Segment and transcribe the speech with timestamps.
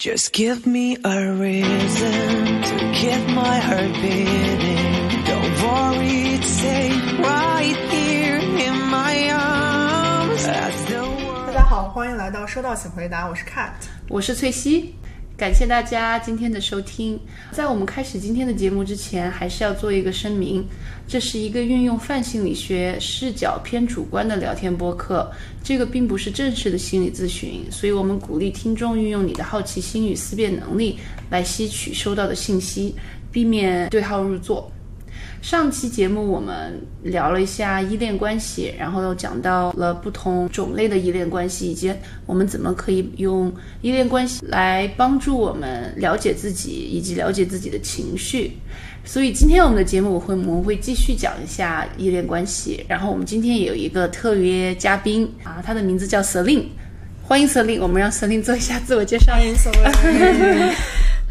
[0.00, 5.24] Just give me a reason to keep my heart beating.
[5.26, 10.46] Don't worry, it's safe right here in my arms.
[10.46, 13.72] 大家好，欢迎来到收到请回答，我是 Cat。
[14.08, 14.94] 我是翠西，
[15.40, 17.18] 感谢大家今天的收听。
[17.50, 20.62] 在我们开始今天的节目之前，还是要做一个声明，
[21.08, 25.32] 这是一个运用泛心理学视角偏主观的聊天播客，
[25.64, 30.98] 这个并不是正式的心理咨询，所以我们鼓励听众运用你的好奇心与思辨能力
[31.30, 32.94] 来吸取收到的信息，
[33.32, 34.70] 避免对号入座。
[35.42, 41.92] 上期节目我们聊了一下依恋关系，然后又讲到了不同种类的依恋关系，以及
[42.26, 43.50] 我们怎么可以用
[43.80, 48.52] 依恋关系来帮助我们了解自己，以及了解自己的情绪。
[49.02, 56.64] 所以今天我们的节目我会我们会继续讲一下依恋关系，然后我们今天也有一个特约嘉宾啊，他的名字叫 Selin，
[57.22, 59.32] 欢迎 Selin，我们让 Selin 做一下自我介绍。
[59.32, 59.80] 欢迎所有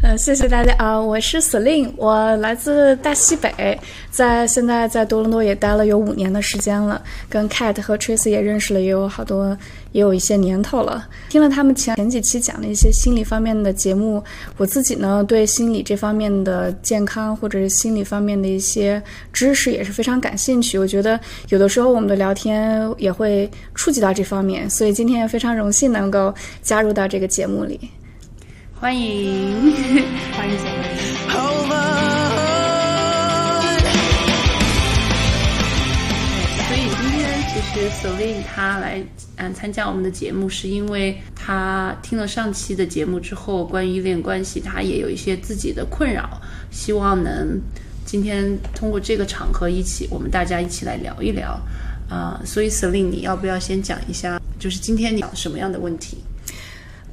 [0.02, 3.78] 呃，谢谢大家啊、我是 Celine，我来自大西北，
[4.10, 9.54] 在现在在多伦多也待了有五年的时间了，跟 Cat 和 Tracy 也认识了也有好多，
[9.92, 11.06] 也有一些年头了。
[11.28, 14.24] 听了他们前前几期讲的一些心理方面的节目，
[14.56, 19.00] 我自己呢对心理这方面的健康或者是心理方面的一些
[19.34, 20.78] 知识也是非常感兴趣。
[20.78, 21.20] 我觉得
[21.50, 27.78] 有的时候我们的聊天也会触及到这方面，所以今天也非常荣幸能够加入到这个节目里。
[28.80, 29.74] 欢迎，
[30.32, 30.74] 欢迎所有
[31.28, 31.80] hold on.
[36.66, 37.20] 所以今天
[37.52, 39.04] 其实 Celine 她来
[39.36, 47.60] 嗯参加我们的节目，是因为她听了上期的节目之后，关于依恋关系，她也有一些自己的困扰，希望能
[48.06, 51.60] 今天通过这个场合一起，我们大家一起来聊一聊
[52.08, 56.16] 啊、所以 Celine 你要不要先讲一下，就是今天你讲什么样的问题？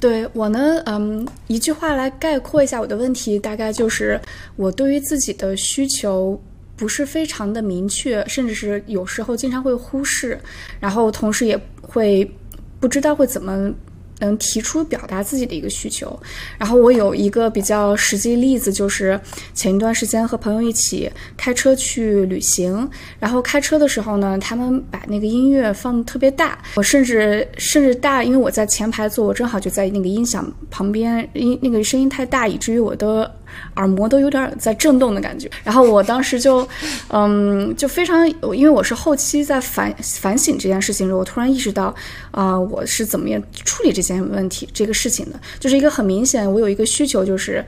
[0.00, 4.20] 对我呢，嗯，一句话来概括一下我的问题，大概就是
[4.56, 6.40] 我对于自己的需求
[6.76, 10.38] 不是非常的明确，甚至是有时候经常会忽视，
[10.78, 12.30] 然后同时也会
[12.78, 13.72] 不知道会怎么。
[14.20, 16.18] 能提出表达自己的一个需求，
[16.58, 19.20] 然后我有一个比较实际例子，就是
[19.54, 33.32] 前一段时间和朋友一起开车去旅行，然后开车的时候呢，他们把那个音乐放特别大，我甚至甚至大，因为我在前排坐，我正好就在那个音响旁边，音那个声音太大，以至于我的
[33.76, 35.50] 耳膜都有点在震动的感觉。
[35.64, 36.66] 然后我当时就，
[37.08, 41.94] 嗯，就非常，因为我是后期在反反省这件事情的时候，我突然意识到，
[42.30, 47.64] 啊、我是怎么样处理这件问题这个事情的，就是一个很明显，我有一个需求就是。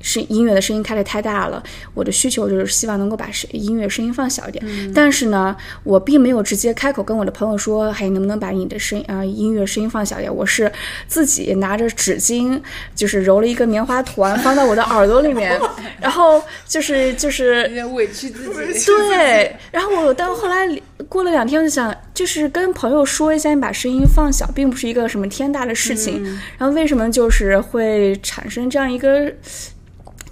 [0.00, 1.62] 是音乐的声音开的太大了，
[1.94, 4.92] 我的需求就是希望能够把声音乐声音放小一点。
[4.94, 10.34] 但是呢，我并没有直接开口跟我的朋友说，还能不能把你的声啊、音乐声音放小一点？
[10.34, 10.70] 我是
[11.06, 12.60] 自己拿着纸巾，
[12.94, 15.58] 就是揉了一个棉花团放到我的耳朵里面，
[16.00, 18.86] 然后就是就是点委屈自己。
[18.86, 20.68] 对，然后我到后来
[21.08, 26.22] 过了两天，我就想，就是跟朋友说一下，你把声音放小，并不是一个什么天大的事情。
[26.58, 29.32] 然后为什么就是会产生这样一个，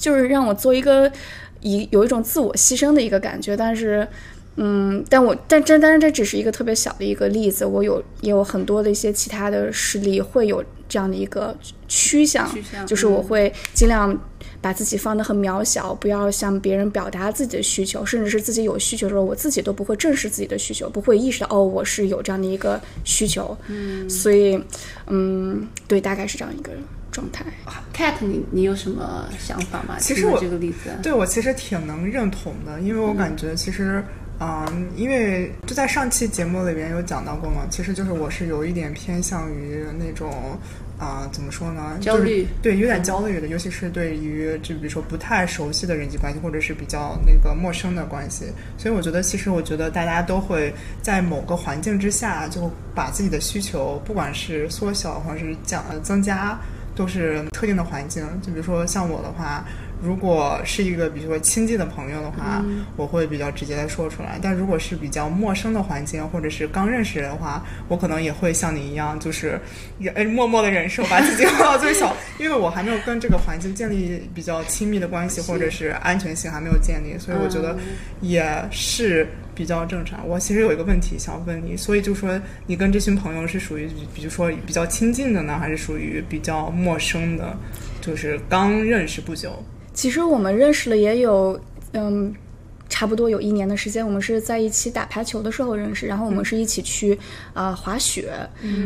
[0.06, 1.10] 就是让我做一个
[1.60, 4.06] 以有一种自我牺牲的一个感觉，但是。
[4.58, 11.54] 嗯，但我但这但是这只是一个特别小的一个例子，我有也有很多的一些其他的事例会有这样的一个
[11.86, 14.18] 趋向，趋向就是我会尽量
[14.62, 23.54] 把自己放得很渺小，不要向别人表达自己的需求，甚至是自己有需求的时候，我自己都不会正视自己的需求，不会意识到哦，我是有这样的一个需求。
[23.68, 24.58] 嗯，所以，
[25.08, 26.72] 嗯，对，大概是这样一个
[27.10, 27.44] 状态。
[27.94, 29.96] Cat，你你有什么想法吗？
[29.98, 34.04] 其实我这个例子，对我其实挺能认同的，因为我感觉其实，
[34.40, 40.58] 嗯，因为就在上期节目里边有讲到过嘛，其实就是我是有一点偏向于那种。
[40.98, 41.98] 啊、怎么说呢？
[42.00, 48.46] 焦虑就是、对，有点焦虑的，尤其是对于就比如说不太熟悉的人际关系，或者是比较那个陌生的关系，
[48.78, 50.72] 所以我觉得，其实我觉得大家都会
[51.02, 56.58] 在某个环境之下，就把自己的需求，不管是缩小或者是降呃增加，
[56.96, 58.26] 都是特定的环境。
[58.42, 59.64] 就比如说像我的话，
[60.02, 62.64] 如果是一个比如说亲近的朋友的话，
[62.96, 69.58] 我会比较直接的说出来；但如果是比较陌生的环境，或者是刚认识的话，我可能也会像你一样，就是
[70.34, 77.76] 默默的忍受，把自己放到最小， 因为我还没有跟这个环境建立比较亲密的关系，或者是安全性还没有建立，所以我觉得
[78.20, 79.26] 也是。
[79.56, 80.20] 比较正常。
[80.28, 87.56] 我其实有一个问题想问你，所以就说你跟这群朋友是属于，比如说比较亲近的呢，还是属于比较陌生的，
[88.02, 89.64] 就是刚认识不久？
[89.96, 91.58] 其实我们认识了也有，
[91.94, 92.32] 嗯，
[92.86, 94.06] 差不多有一年的时间。
[94.06, 97.14] 我们是在一起打排球的时候认识，然后我们是一起去
[97.54, 98.30] 啊、呃滑雪，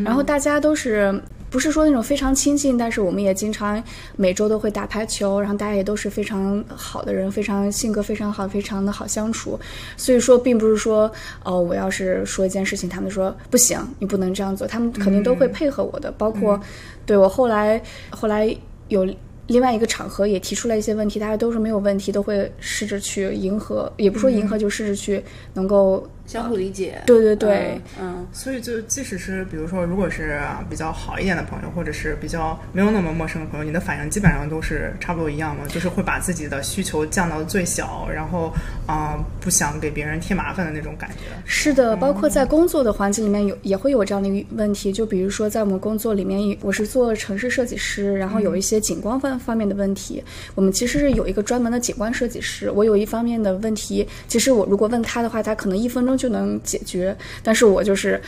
[0.05, 1.21] 然后大家都是
[1.51, 3.83] 不是说那种非常亲近，但是我们也经常
[4.15, 9.59] 每周都会打排球，然后大家也都是非常好的人，非常性格非常好，非常的好相处。
[9.97, 11.11] 所以说，并不是说
[11.43, 16.13] 哦，我要是说一件事情，他们说不行，你不能这样做，他们肯定都会配合我的。
[16.13, 16.59] 包括
[17.05, 19.05] 对我后来后来有。
[19.51, 25.21] 另外一个场合也提出了一些问题，大家都是没有问题，都会试着去迎合，也不说迎合，就试着去
[25.55, 27.03] 能够相互理解。
[27.07, 38.53] 对对对，嗯，所以就即使是比如说，如果是比较好一点的朋友，或者是比较没有那么陌生的朋友，你的反应基本上都是差不多一样嘛，就是会把自己的需求降到最小，然后
[38.87, 41.17] 啊、不想给别人添麻烦的那种感觉。
[41.45, 50.23] 是的，包括在工作的环境里面有也会有这样的一个问题，就比如说在我们工作里面，我是做城市设计师，然后有一些景观方方面的问题，
[50.55, 58.21] 我们其实是有一个专门的景观设计师，我有一方面的问题，其实我如果问他的话，他可能一分钟就能解决，但是我就是。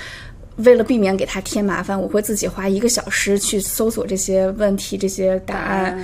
[0.59, 5.99] 为了避免给他添麻烦，我会自己花一个小时去搜索这些问题、这些答案，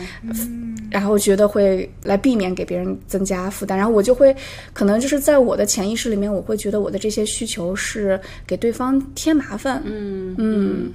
[0.90, 4.34] 然后觉得会来避免给别人增加负担，然后我就会
[4.72, 9.82] 可能就是在我的潜意识里面，我会觉得我的这些需求是给对方添麻烦。
[9.84, 10.90] 嗯嗯，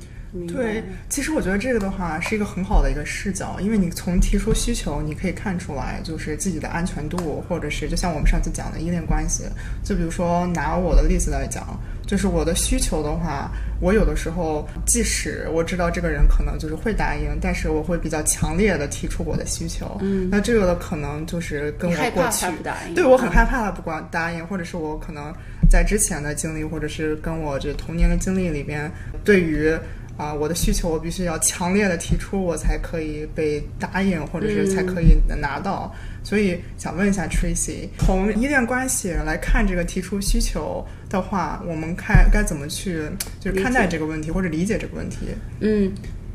[0.47, 9.44] 对，其实我觉得这个的话是一个很好的一个视角，因为你从提出需求，你可以看出来就是自己的安全度，或者是就像我们上次讲的依恋关系。
[9.83, 20.00] 就比如说拿我的例子来讲，就是我的需求的话，我有的时候即使我知道这个人可能就是会答应，但是我会比较强烈的提出我的需求。
[20.01, 22.47] 嗯，那这个的可能就是跟我过去
[22.95, 25.31] 对我很嗯害怕他不光答应，或者是我可能
[25.69, 28.91] 在之前的经历，或者是跟我这童年的经历里边，
[29.24, 29.71] 对于
[30.15, 35.94] 啊、我的需求我必须要强烈的提出，我才可以被答应，或者是才可以拿到。
[36.24, 43.01] 所以想问一下 Tracy，从依恋关系来看这个提出需求的话，我们看该怎么去
[43.39, 45.18] 就是看待这个问题或者理解这个问题？
[45.62, 45.92] 嗯，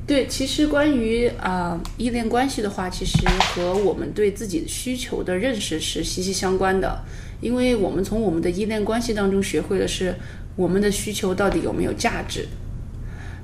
[0.06, 3.18] 对，其实关于啊、依恋关系的话，其实
[3.54, 7.00] 和我们对自己的需求的认识是息息相关的，
[7.40, 10.14] 因为我们从我们的依恋关系当中学会的是
[10.56, 12.46] 我们的需求到底有没有价值。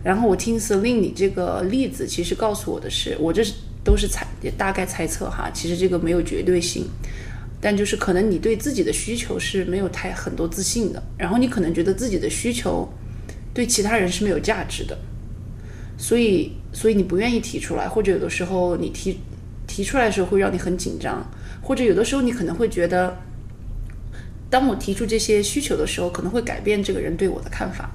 [0.04, 6.86] 然后我听 Celine 你这个例子，其实告诉我的是，我这是都是猜也大概猜测哈，其实这个没有绝对性，
[7.60, 12.86] 但就是可能你对自己的需求是没有太很多自信的，然后你可能觉得自己的需求
[13.54, 14.98] 对其他人是没有价值的，
[15.96, 19.18] 所以所以你不愿意提出来，或者有的时候你提
[19.66, 21.26] 提出来的时候会让你很紧张，
[21.62, 23.16] 或者有的时候你可能会觉得，
[24.50, 27.90] 当我提出这些需求的时候，可能会改变这个人对我的看法。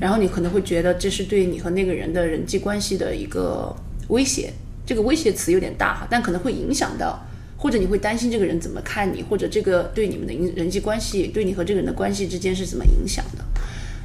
[0.00, 3.74] 然后你可能会觉得这是对你和那个人的人际关系的一个
[4.08, 4.52] 威胁，
[4.84, 7.24] 这个威胁词有点大哈，但可能会影响到，
[7.56, 13.44] 或者你会担心这个人怎么看你，或者这个对你们的人际关系，对你和这个人的关系之间是怎么影响的。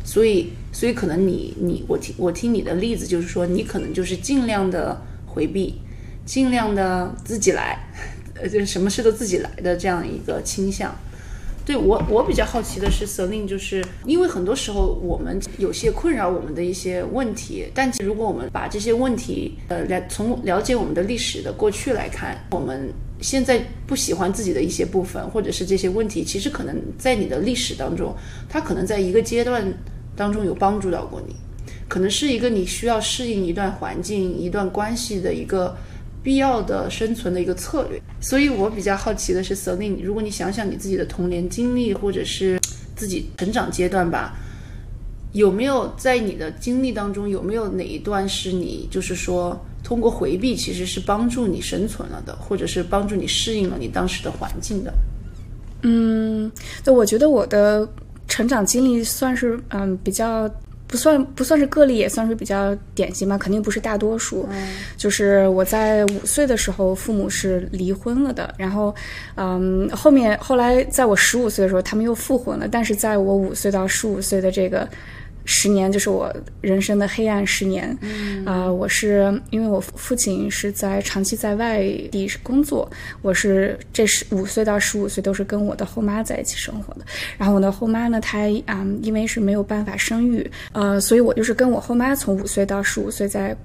[0.03, 5.75] 所以，所以可能你你我听我听你的例子，就是说你可能就是尽量的回避，
[6.25, 7.77] 尽量的自己来，
[8.33, 10.94] 呃，就是什么事都自己来的这样一个倾向。
[11.71, 22.91] 对我，我比较好奇的是，Celine，就是因为很多时候我们有些困扰我们的一些问题，但其实如果我们把这些问题，呃，来从了解我们的历史的过去来看，我们
[23.21, 28.13] 现在不喜欢自己的一些部分，或者是这些问题，其实可能在你的历史当中，
[28.50, 29.63] 它可能在一个阶段
[30.13, 31.33] 当中有帮助到过你，
[31.88, 35.73] 可能是一个你需要适应一段环境、一段关系的一个
[36.23, 38.01] 必要的生存的一个策略。
[38.19, 42.59] 所以我比较好奇的是，Celine，如果你想想你自己的童年经历，或者是
[42.95, 44.35] 自己成长阶段吧，
[45.33, 54.94] 有没有在你的经历当中，有没有哪一段是你就是说通过回避其实是帮助你生存了的，或者是帮助你适应了你当时的环境的？
[55.83, 56.51] 嗯，
[56.83, 57.87] 对，我觉得我的
[58.28, 60.47] 成长经历算是嗯比较
[60.92, 64.48] 不算不算是个例，也算是比较典型吧，肯定不是大多数。
[64.98, 68.94] 就是我在五岁的时候，父母是离婚了的，然后
[69.36, 74.88] 嗯后面后来在我十五岁的时候，他们又复婚了，但是在我五岁到十五岁的这个。
[75.45, 77.98] 十年就是我人生的黑暗十年，
[78.45, 81.81] 啊、我是因为我父亲是在长期在外
[82.12, 82.90] 地工作，
[83.21, 87.02] 我是这十五岁到十五岁都是跟我的后妈在一起生活的。
[87.38, 93.56] 然后我的后妈呢，她啊、因为是没有办法生育，呃，所以我就是跟我后妈从五岁到十五岁在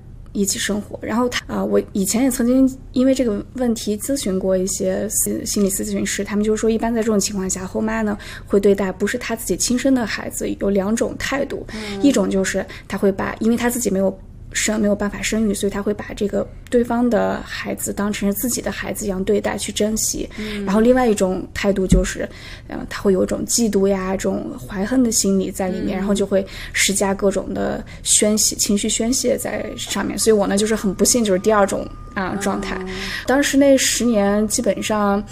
[0.40, 0.98] 一起生活。
[1.02, 8.16] 然后他啊、我以前也曾经因为这个问题咨询过一些心心理咨询师，他们就是说，一般在这种情况下，后妈呢
[8.46, 11.66] 会对待不是他自己亲生的孩子有两种态度，
[12.02, 14.16] 一种就是他会把，因为他自己没有。
[14.52, 20.28] 生没有办法生育，所以他会把这个对方的孩子当成是自己的孩子一样对待，去珍惜。
[20.64, 22.28] 然后另外一种态度就是，
[22.68, 30.18] 嗯、他会有一种嫉妒呀、这种怀恨的心理在里面，然后就会施加各种的宣泄、情绪宣泄在上面。
[30.18, 32.78] 所以我呢，就是很不幸，就是第二种啊、状态。
[33.26, 35.22] 当时那十年基本上。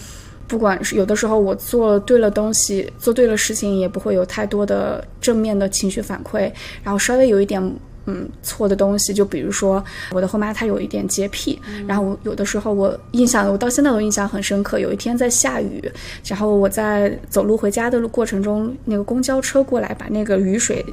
[0.46, 6.52] 不管是有的时候我做对了东西，做对了事情，也不会有太多的正面的情绪反馈。
[6.82, 7.62] 然后稍微有一点
[8.06, 14.78] 嗯错的东西，就比如说我的后妈她有一点洁癖，然后我有的时候我印象我到现在都印象很深刻。
[14.78, 15.82] 有一天在下雨，
[16.26, 20.84] 然后我在走路回家的路过程中，那个公交车过来把那个雨水。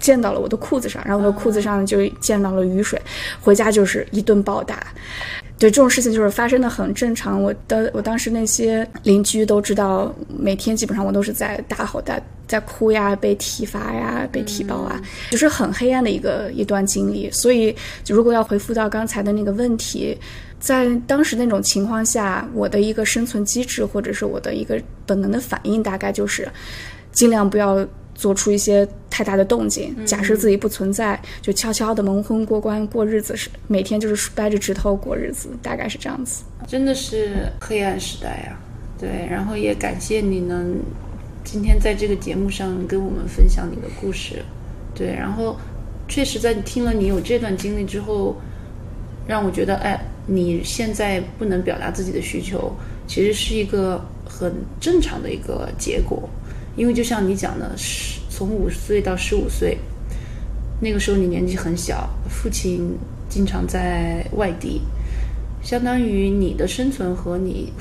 [0.00, 3.00] 溅到了我的裤子上，然后我的裤子上就溅到了雨水，
[3.40, 4.86] 回家就是一顿暴打。
[5.58, 14.98] 对这种事情就是发生的很正常，我的我当时那些邻居都知道，每天基本上我都是在大吼大在哭呀，被体罚呀，被体包啊，
[15.30, 17.30] 就是很黑暗的一个一段经历。
[17.30, 17.76] 所以，
[18.08, 20.18] 如果要回复到刚才的那个问题，
[20.58, 26.48] 在当时那种情况下，我的一个生存机制或者是我的一个本能的反应，大概就是
[27.12, 27.86] 尽量不要。
[28.20, 36.44] 做出一些太大的动静，假设自己不存在，就悄悄的蒙混过关过日子，是每天就是掰着指头过日子，大概是这样子。
[36.68, 38.58] 真的是黑暗时代呀、
[38.98, 40.76] 对，然后也感谢你能
[41.42, 44.44] 今天在这个节目上跟我们分享你的故事，
[44.94, 45.56] 对，然后
[46.06, 48.36] 确实在听了你有这段经历之后，
[49.26, 52.70] 让我觉得，哎，你现在不能表达自己的需求，
[53.06, 56.28] 其实是一个很正常的一个结果，
[56.76, 59.76] 因为就像你讲的，十从五岁到十五岁，
[60.80, 62.96] 那个时候你年纪很小，父亲
[63.28, 64.80] 经常在外地，
[65.62, 67.72] 相当于你的生存和你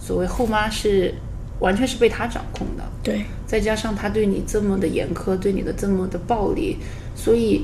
[0.00, 1.14] 所谓后妈是
[1.60, 2.84] 完全是被他掌控的。
[3.02, 6.76] 对，再加上他对你这么的严苛，对你的这么的暴力，
[7.14, 7.62] 所以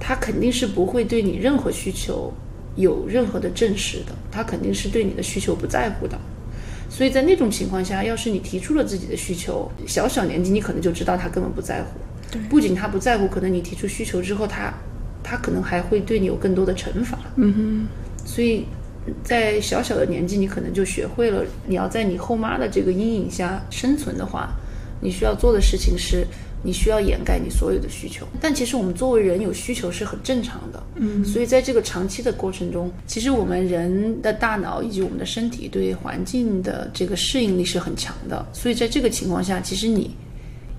[0.00, 2.32] 他肯定是不会对你任何需求
[2.76, 6.18] 有任何的正视的，他肯定是对你的需求不在乎的。
[6.88, 11.98] 所以在那种情况下，要是你提出了自己的需求，小小年纪你可能就知道他根本不在乎。
[12.30, 14.72] 对不仅他不在乎，可能你提出需求之后，他
[15.22, 17.18] 他可能还会对你有更多的惩罚。
[17.36, 18.66] 嗯哼，所以
[19.22, 24.50] 在小小的年纪，你可能就学会了，你要在你后妈的这个阴影下生存的话，
[25.00, 26.26] 你需要做的事情是，
[26.62, 28.26] 你需要掩盖你所有的需求。
[28.40, 40.10] 但其实我们作为人有需求是很正常的，嗯，所以在这个长期的过程中，其实我们人的大脑以及我们的身体对环境的这个适应力是很强的，所以在这个情况下，其实你。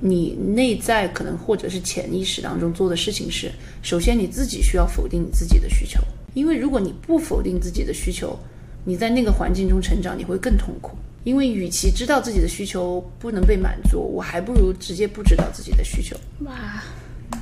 [0.02, 6.00] 你内在可能或者是潜意识当中做的事情是，首先你自己需要否定你自己的需求，
[6.34, 8.40] 因为如果你不否定自己的需求，
[8.86, 10.92] 你在那个环境中成长，你会更痛苦。
[11.24, 16.82] 因为与其知道自己的需求不能被满足，我还不如直接不知道自己的需求，哇，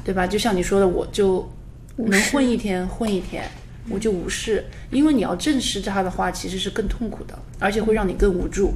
[0.03, 0.25] 对吧？
[0.25, 1.47] 就像你说的，我就
[1.95, 3.43] 能混一天混一天，
[3.89, 8.73] 我就无视，因为你要正视它的话，其实是更痛苦的，而且会让你更无助。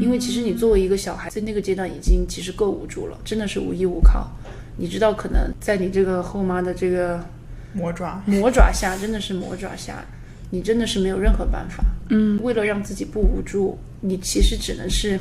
[0.00, 4.28] 因为其实你作为一个小孩，在那个阶段已经其实够无助了，真的是无依无靠。
[4.76, 7.22] 你知道，可能在你这个后妈的这个
[7.72, 8.20] 魔爪。
[8.26, 10.04] 魔爪下，真的是魔爪下，
[10.50, 11.84] 你真的是没有任何办法。
[12.10, 15.18] 嗯，为了让自己不无助，你其实只能是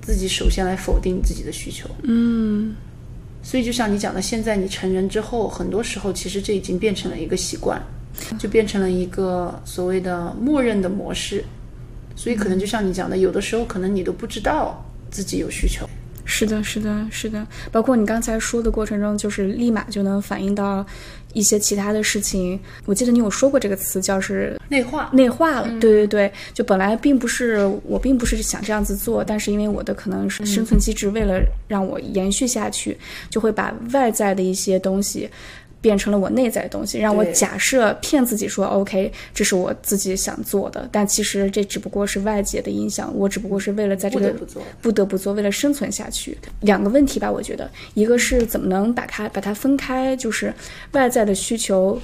[0.00, 1.88] 自己首先来否定自己的需求。
[2.02, 2.74] 嗯，
[3.42, 7.82] 所以就像你讲的，现在你成人之后，很多时候其实这已经变成了一个习惯，
[8.38, 11.42] 就变成了一个所谓的默认的模式。
[12.14, 15.88] 所以可能就像你讲的，有的时候可能你都不知道自己有需求。
[16.24, 17.46] 是的，是的，是的。
[17.72, 20.84] 包括你刚才说的过程中，就是立马就能反映到
[21.32, 22.58] 一些其他的事情。
[22.84, 25.68] 我记得你有说过这个词，叫是内化，内化了。
[25.80, 32.96] 对对对，就本来并不是我并不是想这样子做，但是因为我的可能是生存机制，为了让我延续下去，
[33.30, 35.28] 就会把外在的一些东西。
[35.80, 44.62] 变成了我内在的东西，让我假设骗自己说 OK，这是我自己想做的，但其实这只不过是外界的影响，我只不过是为了在这个不得不做。
[44.82, 46.36] 不得不做，为了生存下去。
[46.60, 50.52] 两个问题吧，我觉得，一个是怎么能把它把它分开，就是
[50.92, 52.00] 外在的需求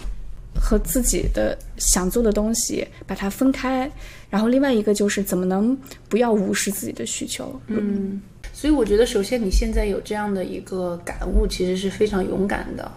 [0.54, 3.90] 和自己的想做的东西把它分开，
[4.30, 5.76] 然后另外一个就是怎么能
[6.08, 7.60] 不要无视自己的需求。
[7.66, 12.90] 嗯，所以我觉得，首先你现在有这样的一个感悟，其实是非常勇敢的，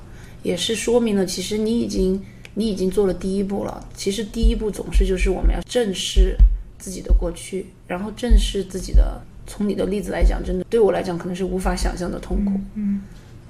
[0.43, 2.21] 也是说明了其实你已经
[2.53, 3.87] 你已经做了第一步了。
[3.95, 6.35] 其实第一步总是就是我们要正视
[6.77, 9.21] 自己的过去，然后正视自己的。
[9.49, 12.99] 从你的例子来讲，真的对我来讲可能是无法想象的痛苦，嗯，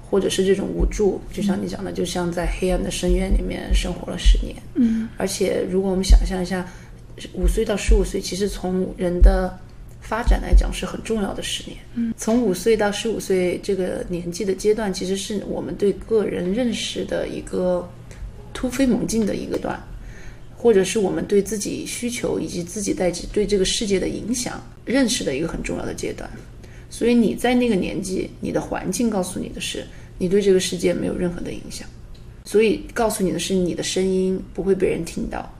[0.08, 1.20] 或者是这种无助。
[1.32, 6.64] 就像你讲的，就像在黑暗的深渊里面生活了十年，嗯，而且如果我们想象一下，
[7.32, 9.52] 五岁到十五岁，其实从人的
[10.08, 11.76] 发展来讲是很重要的十年。
[11.94, 17.86] 嗯，从五岁到十五岁这个年纪的阶段，其实是我们对个人认识的一个
[18.54, 19.78] 突飞猛进的一个段，
[20.56, 26.28] 或者是我们对自己需求以及自己在对这个世界的影响认识的一个很重要的阶段。
[26.88, 29.86] 所以你在那个年纪，你的环境告诉你的是，
[30.16, 31.86] 你对这个世界没有任何的影响，
[32.46, 35.54] 所以告诉你的是你的声音不会被人听到。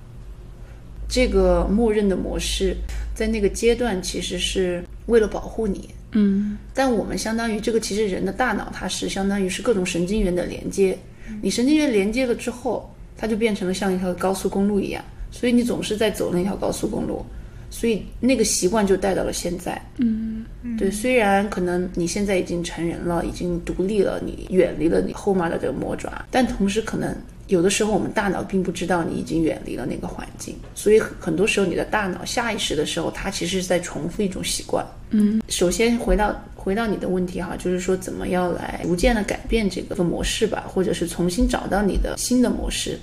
[1.06, 2.76] 这个默认的模式
[3.18, 6.56] 在那个阶段其实是为了保护你，嗯。
[6.72, 10.96] 但我们相当于这个，其实人的大脑它是相当于是各种神经元的连接，
[11.42, 17.26] 你神经元连接了之后，它就变成了像一条高速公路一样，所以你总是在走那条高速公路，
[17.70, 19.82] 所以那个习惯就带到了现在。
[19.96, 20.46] 嗯。
[20.78, 27.12] 对，虽然可能你现在已经成人了，已经独立了，你远离了你后妈的这个魔爪，但同时可能
[27.48, 34.86] 有的时候我们大脑并不知道你已经远离了那个环境，所以很多时候你的大脑下意识的时候，它其实是在重复一种习惯。
[35.10, 42.98] 嗯，首先回到回到你的问题哈，就是说怎么样来逐渐的改变这个模式吧，或者是重新找到你的新的模式。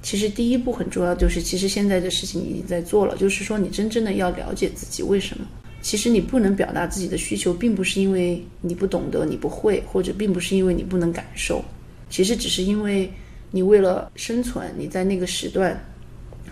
[0.00, 5.44] 其实第一步很重要，就是其实现在的事情已经在做了，就是说你真正的要了解自己为什么。
[5.82, 11.64] 其实你不能表达自己的需求，并不是因为你不懂得、你不会，或者并不是因为你不能感受，
[12.08, 13.10] 其实只是因为
[13.50, 15.78] 你为了生存，你在那个时段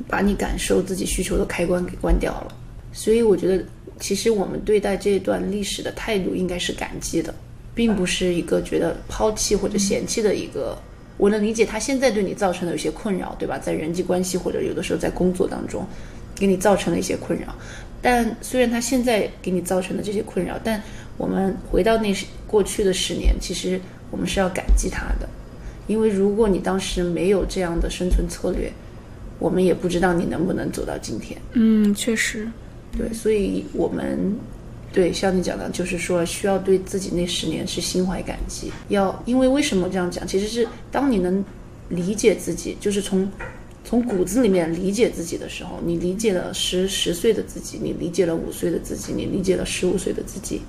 [0.08, 2.54] 把你感受自己需求的开关给关掉了。
[2.92, 3.64] 所以我觉得，
[4.00, 7.34] 其实我们对待这段历史的态度应该是感激的，
[7.74, 10.76] 并不是一个觉得抛弃或者嫌弃的一个。
[11.18, 13.58] 我能理解他现在对你造成的有些困扰，对吧？
[13.58, 15.86] 在人际关系或者有的时候在工作当中，
[16.34, 17.54] 给你造成了一些困扰。
[18.02, 20.82] 但虽然他现在给你造成的这些困扰，但
[21.16, 22.14] 我们回到那
[22.46, 25.26] 过去的十年，其实我们是要感激他的，
[25.86, 28.72] 因为如果你当时没有这样的生存策略，
[29.38, 31.40] 我们也不知道你能不能走到今天。
[31.52, 32.48] 嗯，确实，
[32.96, 34.34] 对，所以我们
[34.92, 38.72] 对像你讲的，就是说需要对自己那十年是心怀感激。
[38.88, 40.26] 要因为为什么这样讲？
[40.26, 41.44] 其实是当你能
[41.88, 43.28] 理解自己，就是从
[43.84, 50.62] 从骨子里面理解自己的时候，你理解了十十岁的自己，你理解了五岁的自己，你理解了十五岁的自己，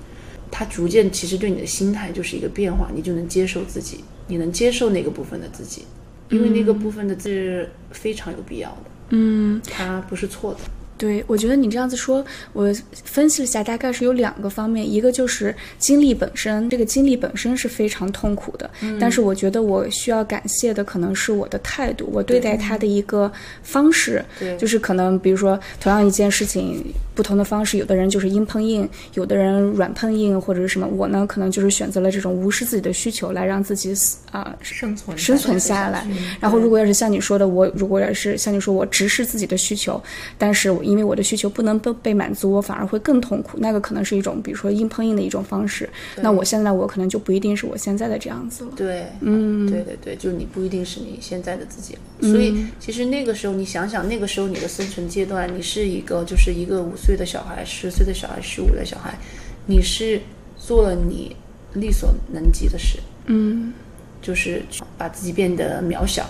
[0.50, 5.84] 他逐渐其实对你的心态就是一个变化，你就能接受自己，你能接受那个部分的自己，
[6.30, 9.60] 因为那个部分的自己是非常有必要的，嗯。
[9.68, 10.60] 它不是错的。
[10.98, 12.74] 对，我觉得你这样子说，我
[13.04, 18.68] 分析了一下，大概是有两个方面，一个就是经历本身，这个经历本身是非常痛苦的，
[19.00, 23.30] 但是我觉得我需要感谢的可能是我的态度，我对待他的一个
[23.62, 33.94] 方式，对就是可能比如说同样一件事情，不同的方式，有的人就是硬碰硬，有的人软碰硬或者是什么，我呢可能就是选择了这种无视自己的需求来让自己
[34.32, 36.06] 啊、生存生存下来。
[36.40, 40.02] 然后，如果要是像你说的，我如果要是像你说我直视自己的需求，
[40.36, 43.58] 但是我因为我的需求不能被被满足，我反而会更痛苦。
[43.60, 45.88] 那个可能是一种，比如说硬碰硬的一种方式。
[46.16, 48.70] 那我现在我可能就不一定是我现在的这样子了。
[48.76, 59.18] 对，嗯，对对对，就你不一定是你现在的自己，所以其实那个时候你想想，那个时候你的生存阶段，你是一个就是一个五岁的小孩、十岁的小孩、十五的小孩，
[59.66, 60.20] 你是
[60.56, 61.36] 做了你
[61.74, 63.72] 力所能及的事，嗯。
[64.20, 64.60] 就是
[64.98, 66.28] 把自己变得渺小，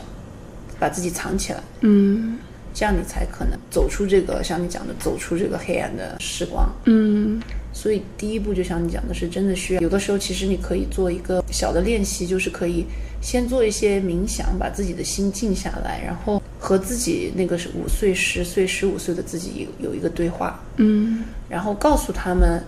[0.79, 2.39] 把自己藏起来，嗯
[2.79, 6.71] 这样你才可能走出这个像你讲的走出这个黑暗的时光。
[6.85, 12.85] 嗯所以第一步就像你讲的是真的需要，有的时候其实你可以做一个小的练习，就是可以
[13.21, 22.63] 先做一些冥想，把自己的心静下来，然后和自己那个是五岁、十岁、十五岁的自己有有一个对话，嗯然后告诉他们，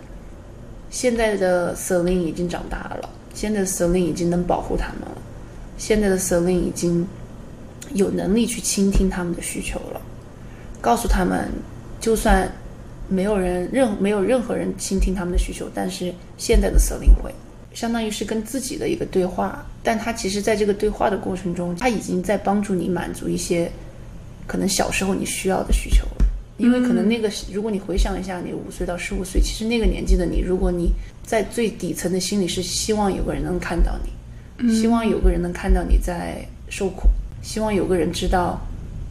[0.90, 5.22] 现在的 Celine 已经长大了，现在的 Celine 已经能保护他们了，
[5.78, 7.06] 现在的 Celine 已经
[7.94, 10.00] 有能力去倾听他们的需求了，
[10.80, 11.48] 告诉他们，
[12.00, 12.50] 就算
[13.08, 17.34] 没有人任没有任何人倾听他们的需求，但是现在的 Celine 会，
[17.74, 23.70] 相当于是跟自己的一个对话，但他其实在这个对话的过程中，他已经在帮助你满足一些
[24.46, 26.26] 可能小时候你需要的需求了。
[26.58, 30.92] 因为可能那个，如果你回想一下，你五岁到十五岁，其实那个年纪的你，如果你
[31.24, 33.98] 在最底层的心里是希望有个人能看到
[34.58, 37.08] 你，希望有个人能看到你在受苦，
[37.42, 38.60] 希望有个人知道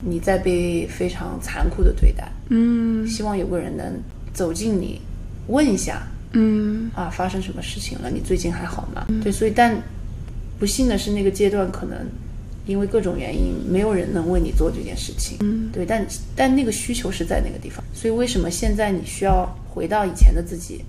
[0.02, 4.00] 你在被非常残酷的对待，嗯希望有个人能
[4.34, 5.02] 走近你，
[5.48, 8.10] 问一下嗯啊，发生什么事情了？
[8.10, 9.08] 你最近还好吗？
[9.24, 9.76] 对，所以但
[10.60, 11.98] 不幸的是，那个阶段可能
[12.66, 15.38] 因为各种原因，没有人能为你做这件事情。
[15.40, 20.86] 嗯，对，但但那个需求是在那个地方，所以为什么现在你需要回到以前的自己，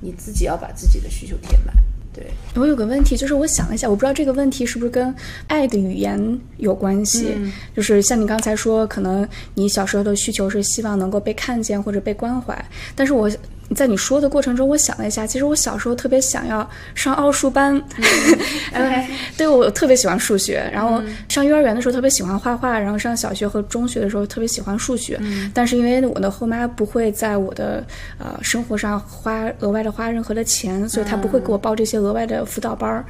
[0.00, 1.74] 你自己要把自己的需求填满？
[2.12, 5.14] 对，我有个问题，就是我想了一下，我不知道这个问题是不是跟
[5.46, 7.36] 爱的语言有关系。
[7.74, 12.64] 就是像你刚才说，可能你小时候的需求是希望能够被看见或者被关怀，
[12.96, 13.30] 但是我
[13.74, 17.80] 在你说的过程中，我想了一下，其实我小时候特别想要上奥数班，
[18.72, 19.06] 嗯
[19.36, 20.68] 对我特别喜欢数学。
[20.72, 25.20] 然后上幼儿园的时候特别喜欢画画，然后上小学和中学的时候特别喜欢数学。
[25.54, 27.84] 但是因为我的后妈不会在我的
[28.18, 33.04] 呃生活上花额外的花任何的钱，所以她不会给我报这些额外的辅导班儿。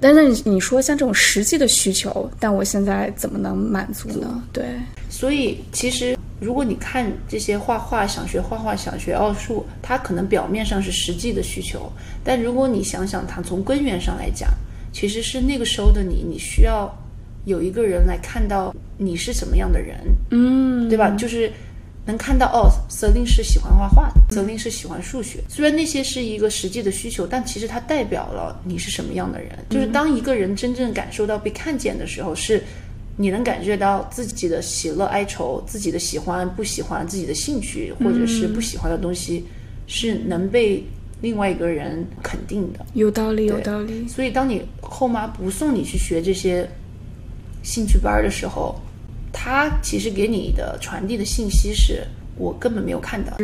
[0.00, 4.42] 但是你说像这种实际的需求，但我现在怎么能满足呢？
[4.52, 4.64] 对，
[5.12, 11.92] 所以其实，如果你看这些画画、想学画画、想学奥数，它可能表面上是实际的需求，
[12.24, 14.48] 但如果你想想它从根源上来讲，
[14.90, 16.90] 其实是那个时候的你，你需要
[17.44, 19.98] 有一个人来看到你是什么样的人，
[20.30, 21.10] 嗯，对吧？
[21.10, 21.52] 就是
[22.06, 25.40] 能看到哦，Celine 是喜欢画画的，Celine 是喜欢数学。
[25.46, 29.50] 虽然那些是一个实际的需求，但其实它代表了你是什么样的人。
[29.68, 32.64] 就是当一个人真正感受到被看见的时候，是
[33.22, 39.44] 你能感觉到自己的喜乐哀愁、自己的喜欢不喜欢、自己的兴趣或者是不喜欢的东西，
[39.86, 40.84] 是能被
[41.20, 42.84] 另外一个人肯定的。
[42.94, 44.08] 有道理，有道理。
[44.08, 46.68] 所以，当你后妈不送你去学这些
[47.62, 48.74] 兴趣班的时候，
[49.32, 52.04] 她其实给你的传递的信息是
[52.36, 53.36] 我根本没有看到，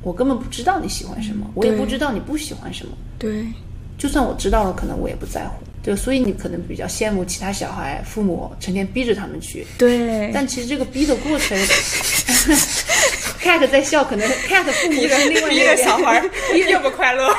[0.00, 2.92] 我根本不知道你喜欢什么，我也不知道你不喜欢什么。
[3.18, 3.44] 对，
[3.98, 5.63] 就算我知道了，可能我也不在乎。
[5.84, 11.58] 对，所以你可能比较羡慕其他小孩，父母成天逼着他们去，对，但其实这个逼的过程，
[13.42, 16.24] cat 在笑，可能 cat 父母是另外一个小孩，
[16.70, 17.28] 又不快乐。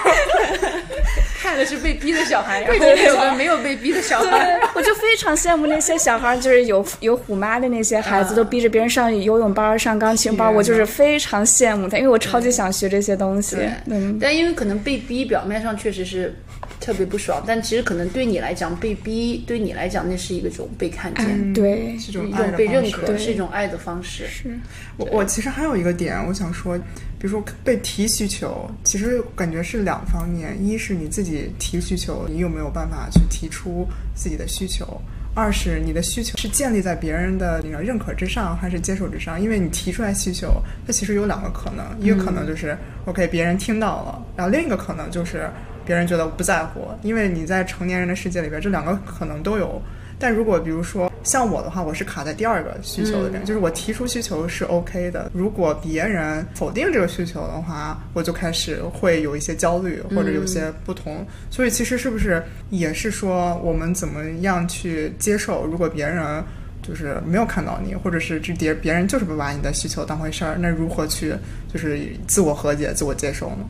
[1.41, 3.15] 看的是被逼的小孩，然后有。
[3.15, 4.31] 个没有被逼的小孩。
[4.31, 13.57] 对，我就非常羡慕那些小孩儿，就是有有虎妈的那些孩子，都逼着别人上游泳班儿、上钢琴班儿，我就是非常羡慕他，因为我超级想学这些东西。
[13.85, 16.33] 嗯，但因为可能被逼，表面上确实是
[16.79, 24.27] 特别不爽，但其实可能对你来讲，被逼对你来讲，那是一个种被看见，对，是一种一爱的方种被认式可，是一种爱的方式。
[24.27, 24.57] 是，
[24.97, 26.77] 我我其实还有一个点，我想说，
[27.17, 34.85] 比如说被提需求，其实感觉是两方面：一是你自己提需求，你有没有办法去提出自己的需求；
[35.33, 39.41] 二是你的需求是建立在别人的那个认可之上，还是接受之上？
[39.41, 45.49] 因为你提出来需求，它其实有两个可能，一个可能就是 OK 别人听到了，然后另一个可能就是
[45.85, 49.81] 别人觉得不在乎，因为你在成年人的世界里边，这两个可能都有。
[50.17, 55.29] 但如果比如说像我的话，我是卡在第二个需求的边，就是我提出需求是 OK 的。
[55.33, 61.25] 如果别人否定这个需求的话，我就开始会有一些焦虑或者有些不同。
[61.51, 66.41] 所以其实是不是也是说我们怎么样去接受，如果别人
[66.81, 71.33] 就是没有看到你，或者是这别别人就是不把你的需求当回事儿，那如何去
[71.73, 73.65] 就是自我和解、自我接受呢？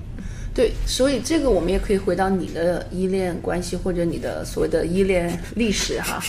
[0.55, 6.23] 对，所以这个我们也可以回到你的依恋关系或者你的所谓的依恋历史哈，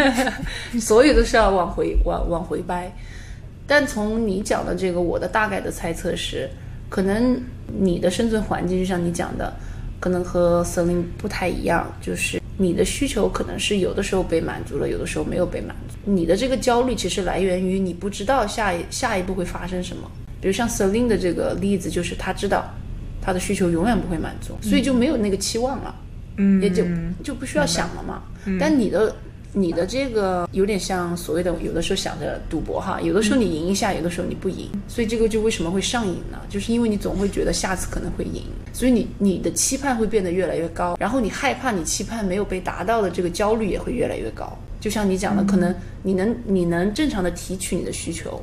[0.78, 2.94] 所有都是要往回往往回掰。
[3.66, 6.46] 但从你讲的这个，我的大概的猜测是，
[6.90, 9.50] 可能你的生存环境就像你讲的，
[9.98, 15.96] 可能和 Celine 不太一样，就是你的需求可能是有的时候被满足了，有的时候没有被满足。
[16.04, 20.10] 你的这个焦虑其实来源于你不知道下一下一步会发生什么。
[20.42, 22.70] 比如像 Celine 的这个例子，就是他知道
[23.24, 25.94] 他的需求永远不会满足，所以就没有那个期望了，
[26.36, 26.84] 嗯，也就
[27.22, 28.22] 就不需要想了嘛。
[28.60, 29.16] 但你的
[29.54, 36.38] 你的这个有点像所谓的，有的时候想着赌博哈，有的时候你赢一下，有的时候你不赢，所以这个就为什么会上瘾呢？
[36.50, 44.58] 就是因为你总会觉得下次可能会赢，所以你你的期盼会变得越来越高，然后你害怕你期盼没有被达到的这个焦虑也会越来越高。
[44.80, 48.38] 就像你讲的，可能你能你能正常的提取你的需求，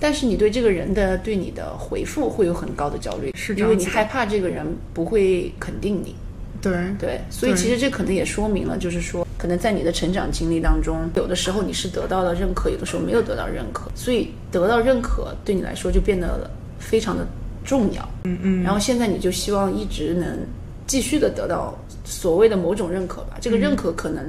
[0.00, 6.14] 但是你对这个人的对你的回复会有很高的焦虑，是因为你害怕这个人不会肯定你。
[6.60, 17.24] 对对，所以其实这可能也说明了，就是说，可能在你的成长经历当中，有的时候你是得到了认可，有的时候没有得到认可，所以得到认可对你来说就变得非常的
[17.64, 18.08] 重要。
[18.24, 18.62] 嗯嗯。
[18.64, 20.36] 然后现在你就希望一直能
[20.84, 23.36] 继续的得到所谓的某种认可吧。
[23.40, 24.24] 这个认可可能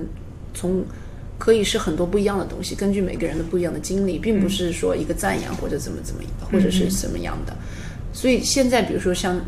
[0.53, 0.83] 从
[1.39, 6.21] 可以是很多不一样的东西，根据每个人的不一样的经历，并不是说一个赞扬或者怎么怎么，
[6.51, 7.55] 或者是什么样的。
[8.13, 9.39] 所以现在，比如说像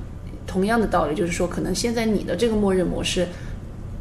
[0.47, 3.27] 同样的道理，就是说，可能现在你的这个默认模式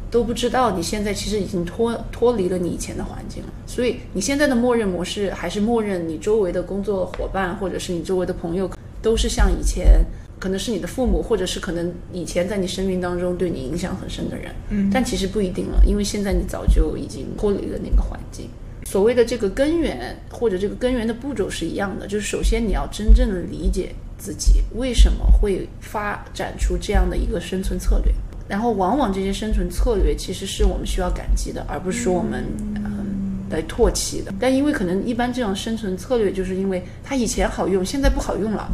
[0.09, 3.49] 都不知道，你现在其实已经脱脱离了你以前的环境了。
[3.67, 8.69] 所以你现在的默认模式，还是默认你周围的工作伙伴或者是你周围的朋友，
[9.01, 10.05] 都是像以前，
[10.41, 14.51] 可能是你的父母，或者是可能以前在你生命当中对你影响很深的人。
[14.69, 18.49] 嗯，但其实不一定了，因为现在你早就已经脱离了那个环境。
[18.83, 28.11] 所谓的这个根源或者这个根源的步骤是一样的，就是首先你要真正的理解自己为什么会发展出这样的一个生存策略，
[28.49, 32.43] 然后往往这些生存策略其实是我们需要感激的，而不是说我们
[32.75, 34.33] 嗯来唾弃的。
[34.39, 38.67] 但因为可能一般这种生存策略，就是因为它以前好用，现在不好用了。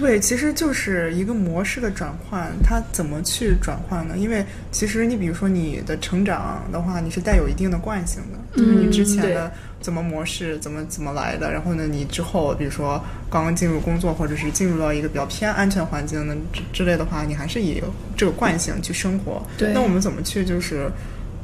[0.00, 4.16] 对，其实就是一个模式的转换，它怎么去转换呢？
[4.16, 17.82] 因为其实你比如说你的成长的话，你是带有一定的惯性的，就是你之前的怎么模式怎么怎么来的，然后呢，你之后比如说刚刚进入工作，或者是进入到一个比较偏安全环境的之之类的话，你还是以
[18.16, 19.42] 这个惯性去生活。
[19.56, 20.90] 对那我们怎么去就是？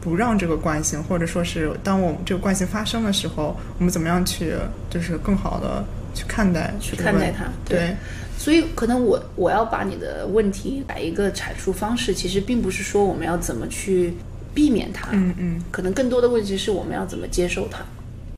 [0.05, 4.53] 不让这个惯性，或者说是当我们这个惯性发生的时候，我们怎么样去
[4.91, 7.97] 就是更好的去看待去看待它对对，
[8.37, 14.15] 所以可能我我要把你的问题改一个阐述方式，其实并不是说我们要怎么去
[14.53, 17.85] 避免它，嗯嗯，可能更多的问题是我们要怎么接受它。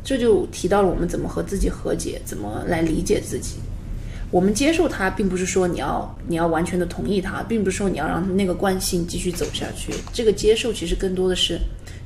[0.03, 3.55] 这就提到了我们怎么和自己和解，怎么来理解自己。
[4.31, 9.93] 我们接受它，并不是说你要你要完全的同意它，并不是说你要让那个惯性继续走下去。
[10.13, 11.59] 这个接受其实更多的是，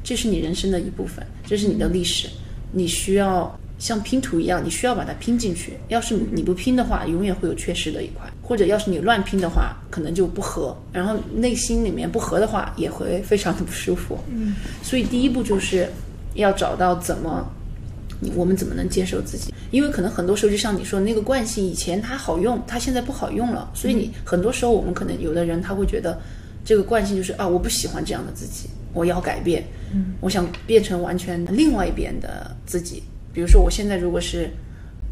[0.05, 2.29] 这是你人生的一部分，这是你的历史，
[2.71, 5.75] 你需要像拼图一样，你需要把它拼进去。
[5.89, 14.19] 要是你不拼的话，永远会有缺失的一块；或者要是你乱拼的话，可能就不合，然后内心里面不合的话，也会非常的不舒服。
[14.31, 15.89] 嗯， 所以第一步就是
[16.35, 17.49] 要找到怎么
[18.21, 19.55] 你我们怎么能接受自己？
[19.71, 26.19] 因为可能很多时候，就像你说那个惯性，以前它好用，它现在不好用了，所以你很多时候我们可能有的人他会觉得
[26.65, 29.63] 这个惯性就是啊，我不喜欢这样的自己，我要改变，
[29.95, 33.03] 嗯，我想变成完全另外一边的自己。
[33.39, 34.51] 比如说我现在如果是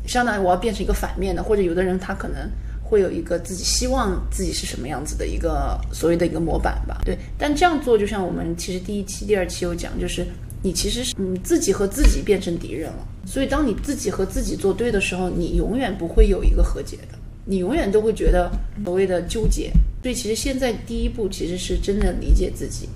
[0.05, 2.51] 相当于我要变成一个反面的，或者有的人他可能
[2.83, 7.17] 会有一个自己希望自己是什么样子的一个所谓的一个模板吧，对。
[7.39, 10.27] 但这样做就像我们其实第一期、第二期有讲，就是
[10.61, 13.07] 你其实是嗯自己和自己变成敌人了。
[13.25, 18.51] 所以当你自己和自己做对的时候，你永远不会有一个和解的，你永远都会觉得
[18.85, 19.71] 所谓的纠结。
[20.03, 22.89] 所以其实现在第一步其实是真的理解自己。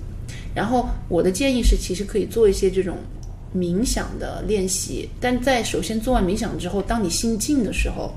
[0.53, 2.97] 然后我的建议是，其实可以做一些这种
[3.55, 8.13] 冥想的练习，但在首先做完冥想之后，当你心静的时候，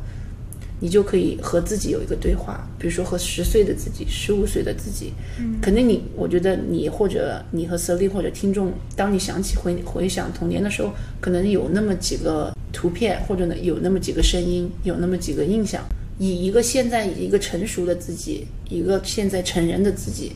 [0.81, 5.13] 你就可以和自己有一个对话，比如说和十岁的自己、十五岁的自己。
[5.39, 15.83] 嗯，肯定你，我觉得你或者你和 Celine 或者听众，当你想起回回想童年的时候，可能有那么几个图片，或者呢有那么几个声音，有那么几个印象，
[16.19, 20.33] 以一个现在一个成熟的自己，一个现在成人的自己，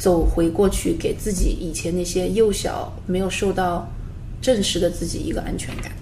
[0.00, 3.86] 走回过去，给自己以前那些幼小没有受到
[4.40, 5.92] 正视的自己一个安全感。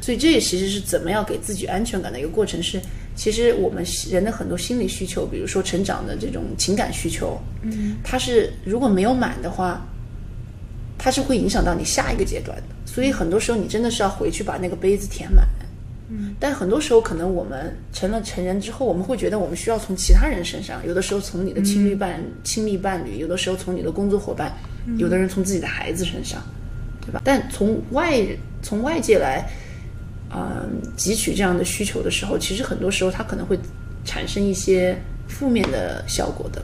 [0.00, 2.78] 所以这也其实是怎么样给自己安全感的一个过程是，
[3.16, 9.84] 其实我们人的很多心理需求，比如说成长的这种情感需求，嗯，它是如果没有满的话，
[10.98, 12.62] 它是会影响到你下一个阶段的。
[12.84, 15.44] 所以很多时候你真的是要回去把那个杯子填满。
[16.08, 24.52] 嗯，但很多时候可能我们成了成人之后，我们会觉得我们需要从其他人身上，有的时候从你的亲密伴、亲密伴侣，有的时候从你的工作伙伴，
[24.98, 26.42] 有的人从自己的孩子身上，
[27.00, 27.20] 对吧？
[27.24, 28.24] 但从外
[28.62, 29.48] 从外界来。
[30.34, 33.56] 嗯，汲取这样的需求的时候，其实很多时候它可能会
[34.04, 36.62] 产生一些负面的效果的。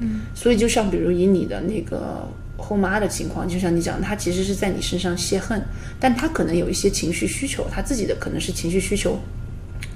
[0.00, 2.26] 嗯，所以就像比如以你的那个
[2.66, 5.62] 后妈的情况，就像你讲，她其实是在你身上泄恨，
[6.00, 9.18] 但她可能有一些情绪需求，她自己的可能是情绪需求，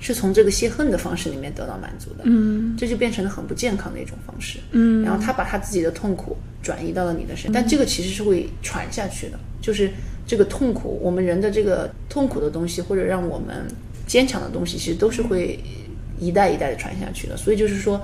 [0.01, 2.23] 是从这个泄恨的方式里面得到满足的。
[2.25, 4.59] 嗯，这就变成了很不健康的一种方式。
[4.71, 9.91] 嗯，然后她把她自己的痛苦转移到了你的身上，但这个其实是会传下去的，就是。
[10.27, 13.67] 这个痛苦，我们人的这个痛苦的东西，或者让我们
[14.07, 15.59] 坚强的东西，其实都是会
[16.21, 17.37] 一代一代的传下去的。
[17.37, 18.01] 所以就是说，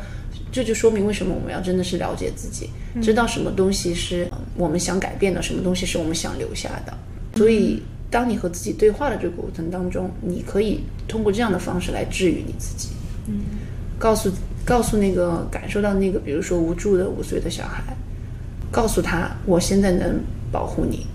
[0.53, 2.71] 这就说明为什么我们要真的是了解自己，
[3.03, 6.97] 知道什么东西是我们想改变的，什么东西是我们想留下的。
[7.37, 12.89] 所以，当你和自己对话的这个过程当中，你可以通过这样的方式来治愈你自己。
[13.27, 13.41] 嗯，
[13.99, 14.31] 告诉
[14.65, 17.83] 告诉那个感受到那个，比如说无助的五岁的小孩，
[18.71, 20.19] 告诉他，我现在能
[20.51, 21.07] 保护你。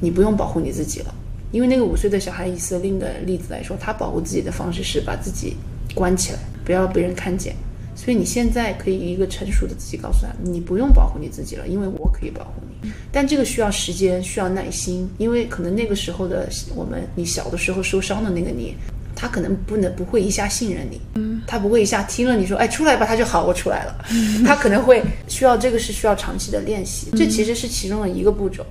[0.00, 1.14] 你不用保护你自己了，
[1.50, 5.56] 因为那个五岁的小孩以色列的例子来说，他保护自己的方式是把自己
[5.94, 7.54] 关起来，不要被人看见。
[7.98, 12.88] 所以你现在可以一个成熟的自己告诉他，你不用保护你自己了，因为我可以保护你。
[13.10, 18.72] 但这个需要时间，需要耐心，因为可能那个时候的我们，你小的时候受伤的那个你，
[19.16, 24.04] 他可能不能不会一下信任你，嗯，他不会一下听了你说，哎，出来吧，他就好，我出来了。
[24.46, 28.64] 他可能会需要这个是需要长期的练习，这其实是其中的一个步骤。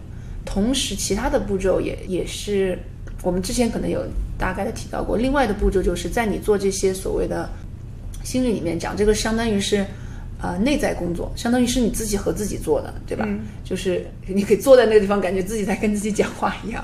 [0.45, 2.79] 同时，其他的步骤也也是
[3.23, 4.01] 我们之前可能有
[4.37, 5.17] 大概的提到过。
[5.17, 7.49] 另外的步骤就是在你做这些所谓的
[8.27, 9.85] 心理里面讲，这个相当于是
[10.41, 13.25] 呃内在工作，相当于是你自己和自己做的，对吧？
[13.63, 16.83] 就是你可以坐在那个地方，感觉自己在跟自己讲话一样。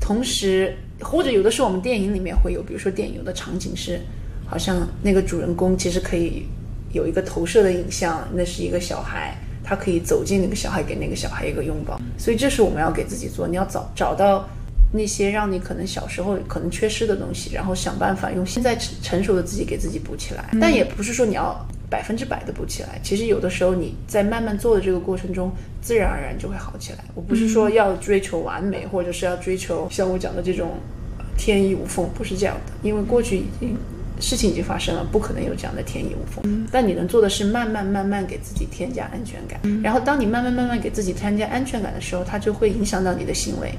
[0.00, 4.00] 同时，或者有的时候我们电影里面会有，比如说电影有的场景是，
[4.44, 6.44] 好像那个主人公其实可以
[6.92, 9.32] 有一个投射的影像，那是一个小孩。
[9.66, 11.98] 他可以走进那个小孩，给那个小孩一个拥抱。
[12.18, 14.46] 所以这是我们要给自己做，你要找找到
[14.96, 20.50] 那些让你可能小时候可能缺失的东西，然后想办法用现在成成熟的自己给自己补起来。
[20.60, 25.50] 但也不是说你要百分之百的补起来，其实有的时候你在慢慢做的这个过程中，
[25.82, 26.98] 自然而然就会好起来。
[27.16, 30.78] 我不是说要追求完美，或者是要追求像我讲的这种
[31.18, 33.76] 呃天衣无缝，不是这样的，因为过去已经。
[34.20, 36.66] 事情已经发生了，不可能有这样的天衣无缝。
[36.70, 39.60] 但你能做的是慢慢慢慢给自己添加安全感。
[39.82, 43.74] 然后，当你慢慢慢慢给自己添加安全感的时候，它就会影响到你的行为，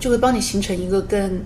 [0.00, 1.40] 就会帮你形成一个更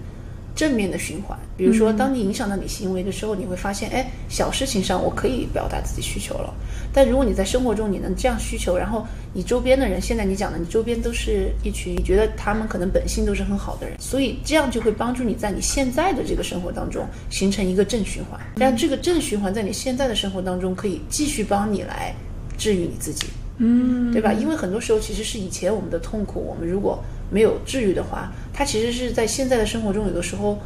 [0.55, 1.37] 正面的循环。
[1.57, 6.53] 比如说，当你影响到你行为的时候，你会发现，哎，小事情上我可以表达自己需求了。
[6.93, 18.41] 但如果你在生活中你能这样需求，然后你周边的人，现在你讲的，你周边都是一群你觉得他们可能本性都是很好的人，所以这样就会帮助你在你现在的这个生活当中形成一个正循环。
[18.57, 22.15] 让这个正循环在你现在的生活当中可以继续帮你来
[22.57, 23.27] 治愈你自己，
[23.59, 24.33] 嗯，对吧？
[24.33, 27.03] 因为很多时候其实是以前我们的痛苦，我们如果
[27.35, 30.57] 没有治愈的话，它其实是在现在的生活中有的时候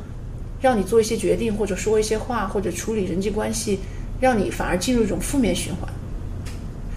[0.61, 3.79] 让你做一些决定，或者说一些话，或者处理人际关系，
[4.21, 5.89] 让你反而进入一种负面循环。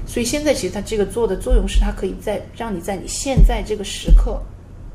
[0.06, 4.42] 所以现在其实它这个做的作用是，它可以在让你在你现在这个时刻，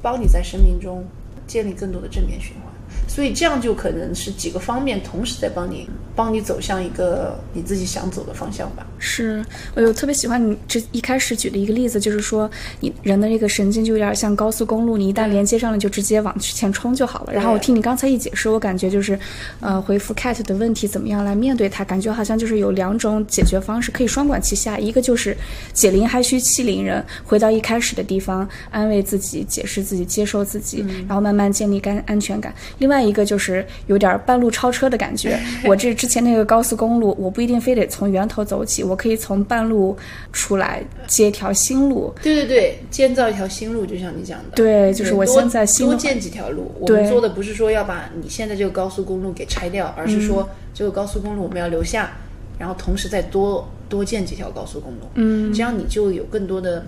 [0.02, 1.02] 帮你在生命中
[1.46, 2.65] 建立更多的正面循环。
[3.06, 8.86] 所以这样就可能是几个方面同时在帮你帮你走向一个你自己想走的方向吧。
[8.98, 17.32] 是我有特别喜欢你这一开始举的一个例子，就是说你人的这个神经就有点像高速公路，你一旦连接上了，就直接往前冲就好了。
[17.32, 19.18] 然后我听你刚才一解释，我感觉就是，
[19.60, 25.36] 呃，回复 Cat 的问题怎么样来面对它，感觉好像就是有两种解决方式可以双管齐下，一个就是
[25.72, 32.54] 解铃还须系铃人，回到一开始的地方，安慰自己，解释自己，接受自己，然后慢慢建立安安全感。
[32.78, 39.96] 另外一个就是有点半路超车的感觉， 我这之前那个高速公路，我不一定非得从源头走起，我可以从半路
[40.32, 42.12] 出来接一条新路。
[42.22, 44.56] 对对对，建造一条新路，就像你讲的。
[44.56, 46.70] 对，就是我现在新建几条路。
[46.78, 52.12] 我们做的不是说要把你现在这个高速公路给拆掉，而是说这个高速公路我们要留下，
[52.58, 55.00] 然后同时再多多建几条高速公路。
[55.14, 56.84] 嗯，这样你就有更多的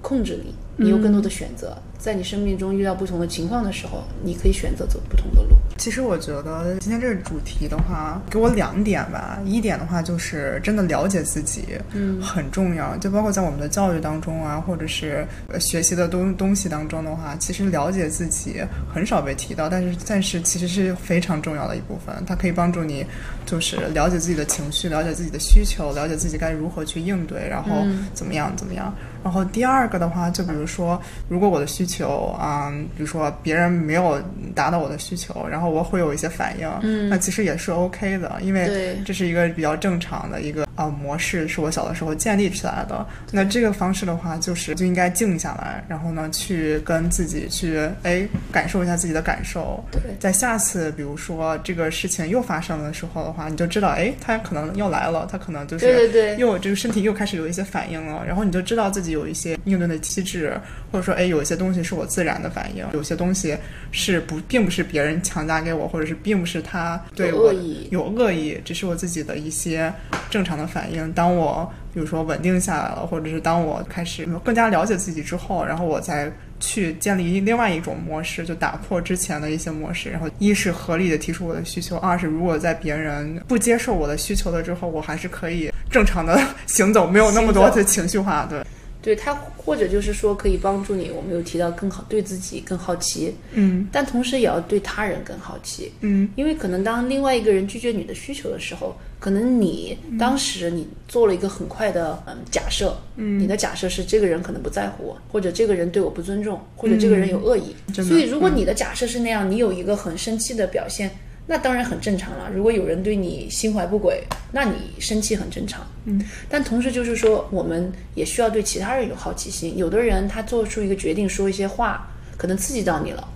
[0.00, 1.76] 控制力，你有更多的选择。
[1.98, 5.56] 在你生命中遇到不同的情况的时候，你可以选择走不同的路。
[5.76, 9.38] 其实我觉得今天这个主题的话，给我两点吧。
[9.44, 12.96] 一点的话就是真的了解自己，嗯，很重要。
[12.96, 18.60] 就包括在我们的教育当中啊，或者是呃学习的东东西当中的话，其实了解自己
[18.92, 22.14] 很少被提到，但是但是其实是非常重要的一部分。
[22.26, 23.06] 它可以帮助你，
[23.46, 27.70] 就是了解自己的情绪，了解自己的需求，了解自己该如何去应对，然后
[28.12, 28.92] 怎么样怎么样。
[29.22, 34.22] 然后第二个的话，就比如说，如果我的需求啊、比如说别人没有
[34.54, 43.04] 达到我的需求，然后我会有一些反应，嗯，那其实也是 OK 的，因为对这是一个比较正常的一个啊、模式，是我小的时候建立起来的。
[43.32, 49.82] 那这个方式的话，就是就应该静下来，然后呢，去跟自己去哎感受一下自己的感受。
[49.90, 60.58] 对在下次比如说这个事情又发生的时候的话，你就知道哎，他可能又来了，他可能就是对对对又这个身体又开始有一些反应了，然后你就知道自己有一些应对的机制，
[60.92, 63.56] 或者说，哎，有一些东西是我自然的反应，有些东西
[63.90, 69.92] 是不，并不是别人强加给我，或者是并不是他对我有恶意有恶意，只是我自己的一些
[70.30, 71.12] 正常的反应。
[71.12, 80.10] 当我比如说稳定下来了，或者是当我开始更加了解自己之后，然后我再去建立另外一种模式，就打破之前的一些模式。
[80.10, 88.46] 然后一是合理的提出我的需求，二是如果在别人不接受我的需求了之后，我还是可以正常的 行走，没有那么多的情绪化。
[88.48, 88.62] 对，
[89.00, 93.88] 对他，或者就是说可以帮助你，我们有提到更好对自己更好奇，嗯。
[93.92, 96.28] 但同时也要对他人更好奇，嗯。
[96.36, 111.10] 因为可能当另外一个人拒绝你的需求的时候，可能你当时你做了一个很快的嗯假设，嗯，你的假设是这个人可能不在乎我，或者这个人对我不尊重，或者这个人有恶意，所以如果你的假设是那样，你有一个很生气的表现。
[111.50, 112.50] 那当然很正常了。
[112.54, 115.80] 如果有人对你心怀不轨，那你生气很正常。
[116.04, 119.76] 嗯，但同时就是说，我们也需要对其他人有好奇心。
[119.78, 122.06] 有的人他做出一个决定，说一些话，
[122.36, 123.26] 可能刺激到你了，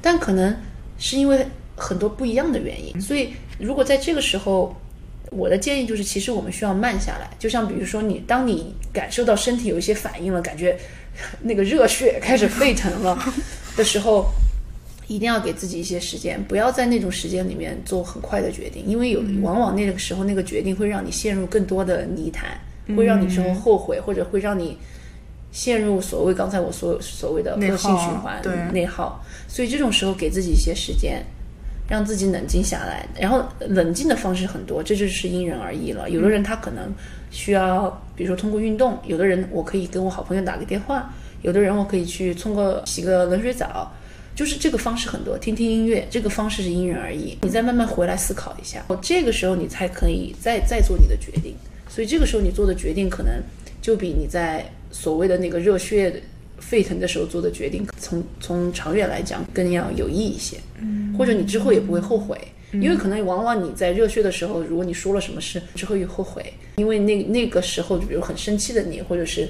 [0.00, 0.56] 但可能
[0.98, 1.44] 是因为
[1.76, 3.00] 很多不一样的原因。
[3.00, 4.74] 所以，如果在这个时候，
[5.30, 7.28] 我的建议就是，其实我们需要慢下来。
[7.40, 10.78] 就像比如说你，当你感受到身体有一些反应了，感觉
[11.42, 13.18] 那个热血开始沸腾了
[13.76, 14.30] 的时候，
[15.08, 22.50] 一定要给自己一些时间，不要在那种时间里面做很快的决定，因为有往往那个时候那个决定会让你陷入更多的泥潭，
[22.94, 24.76] 会让你之后后悔，或者会让你
[25.50, 29.24] 陷入所谓刚才我所所谓的内恶性耗循环、对内耗。
[29.48, 31.24] 所以这种时候给自己一些时间，
[31.88, 33.08] 让自己冷静下来。
[33.18, 36.10] 然后冷静的方式很多，这就是因人而异了。
[36.10, 36.92] 有的人他可能
[37.30, 41.00] 需要，比如说通过运动；有的人我可以跟我好朋友打个电话；
[41.40, 43.90] 有的人我可以去冲个洗个冷水澡。
[44.38, 47.36] 就是这个方式很多，听听音乐，这个方式是因人而异。
[47.42, 51.56] 你再慢慢回来思考一下，这个时候你才可以再再做你的决定。
[51.88, 53.32] 所以这个时候你做的决定，可能
[53.82, 56.22] 就比你在所谓的那个热血
[56.60, 60.56] 沸腾的时候做的决定，从从长远来讲更要有意义一些。
[60.80, 62.38] 嗯，或者你之后也不会后悔，
[62.74, 69.48] 因为可能往往你在热血的时候，如果你说了什么事之后又后悔，因为那那个时候，就比如很生气的你，或者是。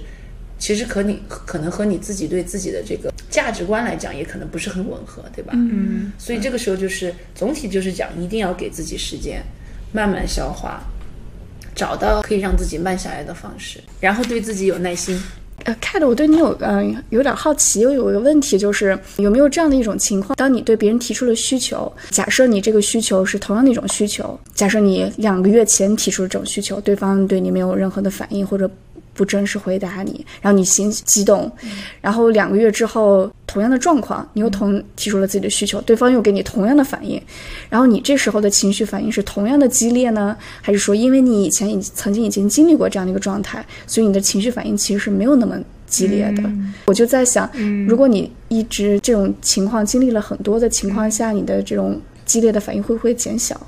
[0.59, 5.53] 其实和你可能和你自己对自己的这个价值观来讲，也可能不是很吻合，对吧？
[5.55, 9.41] 嗯，所以这个时候就是总体就是讲，一定要给自己时间，
[9.93, 10.83] 慢慢消化，
[11.75, 15.21] 找到可以让自己慢下来的方式，然后对自己有耐心。
[15.65, 28.69] 呃，Cat，我对你有嗯有点好奇，又有一个问题，就是有没有这样的一种情况，当你对别人提出了需求，假设你这个需求是同样的一种需求，假设你两个月前提出了这种需求，对方对你没有任何的反应或者。
[29.19, 31.51] 不真实回答你，然后你心激动，
[32.01, 37.21] 然后两个月之后同样的状况，你又同提出了自己的需求，对方又给你同样的反应，
[37.69, 45.59] 然后你这时候的情绪反应是同样的激烈呢，还是说因为你以前已曾经已经经历过这样的一个状态，所以你的情绪反应其实是没有那么
[45.89, 46.43] 激烈的？
[46.85, 47.51] 我就在想，
[47.89, 53.61] 如果你一直这种情况经历了很多的情况下，你的这种激烈的反应会不会减小？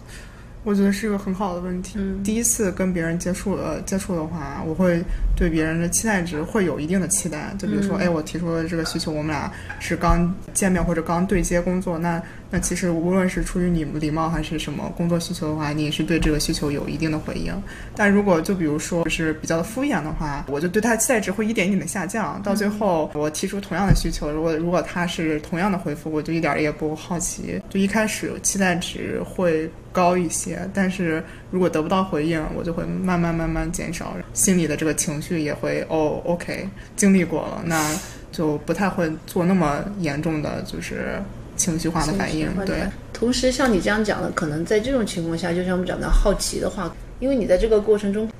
[0.62, 1.98] 我觉得是一个很好的问题。
[2.22, 5.02] 第一次跟别人接触呃接触的话，我会
[5.40, 7.50] 对别人的期待值会有一定的期待。
[7.58, 17.54] 就比如说，哎，我提出了这个需求，我们俩是刚见面或者刚对接工作，那那其实无论是出于礼礼貌还是什么工作需求的话，你也是对这个需求有一定的回应。
[17.96, 22.38] 但如果就比如说是比较敷衍的话，我就对他的期待值会一点一点的下降。
[22.42, 27.58] 到最后我提出同样的需求，如果如果他是同样的回复，我就一点也不好奇。
[27.70, 29.70] 就一开始期待值会。
[29.92, 31.20] 高一些，但是
[31.50, 37.94] 如果得不到回应，我就会慢慢慢慢减少，心里的这个情绪也会哦，OK，经历过了，那
[38.32, 41.22] 就不太会做那么严重的就是
[41.56, 42.48] 情绪化的反应。
[42.64, 48.30] 对，同时像你这样讲的，可能在这种情况下，就像我们讲的好奇的话，因为你在这个过程中，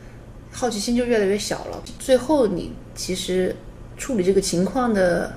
[0.51, 3.55] 好奇心就越来越小了，最后你其实
[3.97, 5.33] 处理这个情况的。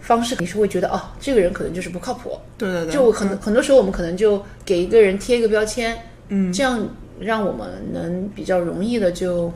[0.00, 2.38] 方式你是会觉得哦，这个人可能就是不靠谱。
[2.58, 2.92] 对对对。
[2.92, 5.96] 就很很多时候我们可能就给一个人贴一个标签，
[6.28, 6.86] 嗯，这样
[7.18, 9.50] 让我们能比较容易的就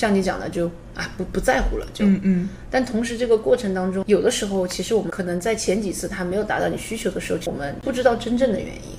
[0.00, 2.06] 像你讲的就啊不不在乎了就。
[2.06, 2.48] 嗯嗯。
[2.70, 8.96] 但同时这个过程当中，有的时候其实我们可能在前几次他没有达到你需求的时候，我们不知道真正的原因。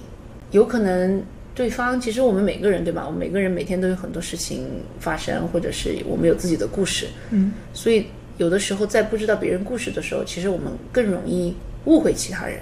[0.51, 1.23] 有可能
[1.55, 3.03] 对方其实我们每个人对吧？
[3.05, 4.67] 我们每个人每天都有很多事情
[4.99, 7.07] 发生，或者是我们有自己的故事。
[7.31, 7.51] 嗯。
[7.73, 8.05] 所以。
[8.37, 11.53] 有的时候在不知道别人故事的时候，其实我们更容易
[11.85, 12.57] 误会其他人。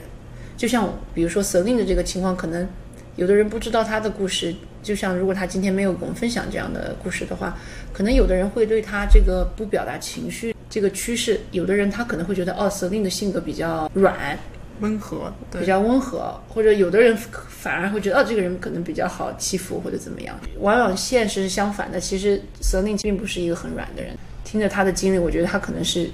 [0.57, 2.67] 就像比如说 Selin 的这个情况，可能
[3.15, 4.53] 有的人不知道他的故事。
[4.81, 7.57] 就像如果他今天没有跟我们分享这样的故事的话，
[7.93, 14.37] 可能有的人会对他这个不表达情绪这个趋势，有的人他可能会觉得哦，Selin 的性格比较软、
[14.79, 17.17] 温和，比较温和，或者有的人
[17.49, 20.39] 反而会觉得哦，这个人可能比较好欺负或者怎么样。
[20.59, 24.15] 往往现实是相反的，其实 Selin 并不是一个很软的人。
[24.45, 26.09] 听着他的经历，我觉得他可能是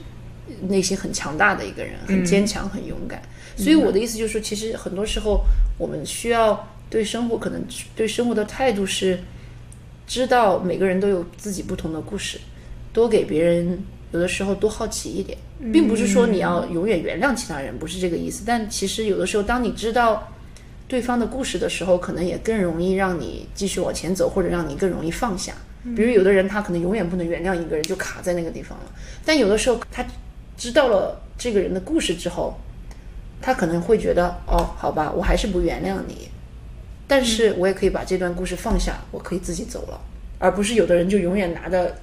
[0.68, 3.22] 内心很强大的一个人，很坚强、很勇敢。
[3.56, 5.42] 所以我的意思就是说，其实很多时候
[5.78, 7.64] 我们需要对生活，可能
[7.96, 9.20] 对生活的态度是
[10.08, 12.40] 知道每个人都有自己不同的故事，
[12.94, 15.38] 多给别人有的时候多好奇一点，
[15.74, 18.44] 并不是说你要永远原谅其他人，不是这个意思。
[18.46, 20.32] 但其实有的时候，当你知道
[20.88, 25.54] 对方的故事的时候，可能也更容易让你继续往前走，或者让你更容易放下。
[25.96, 28.86] 比如有的人他可能永远不能原谅一个人，就卡在那个地方了。
[29.26, 30.06] 但有的时候他
[30.58, 32.58] 知道了这个人的故事之后，
[33.42, 36.30] 他可能会觉得哦，好吧，我还是不原谅你，
[37.08, 40.00] 但是我也可以把这段故事放下，我可以自己走了，
[40.40, 41.96] 而不是有的人就永远拿着，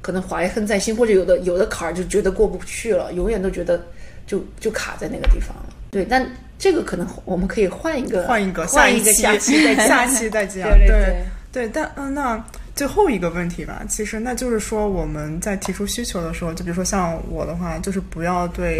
[0.00, 3.84] 可能怀恨在心，或者有的有的坎儿就觉得过不去了，永远都觉得
[4.26, 5.66] 就就卡在那个地方了。
[5.90, 6.26] 对，但
[6.58, 10.68] 这个可能我们可以换一个，换一个，换一个下期再 下期再讲。
[10.78, 11.16] 对对
[11.52, 12.44] 对，但嗯那。
[12.74, 18.78] 最后一个问题吧，其实那就是说我们在提出需求的时候，就比如说像我的话，就是不要对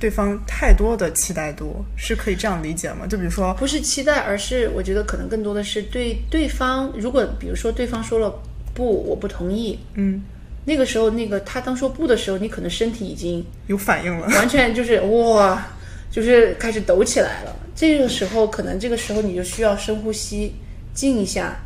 [0.00, 3.06] 对方太多的期待度，是可以这样理解吗？
[3.06, 8.32] 就比如说不是期待，而是我觉得可能更多的是对对方，如果比如说对方说了
[8.74, 10.22] 不，我不同意，嗯，
[10.64, 15.66] 那个时候那个他当说不的时候，你可能身体已经有反应了，完全就是哇，
[16.10, 17.56] 就是开始抖起来了。
[17.74, 20.52] 这个时候可能这个时候你就需要深呼吸，
[20.94, 21.56] 静一下，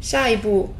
[0.00, 0.72] 下一步。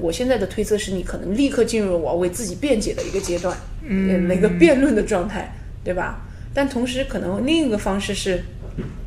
[0.00, 5.50] 我现在的推测是你可能立刻进入了我要为自己辩解的一个阶段，嗯，那个辩论的状态，
[5.82, 6.24] 对吧？
[6.58, 8.42] 但同时，可能另一个方式是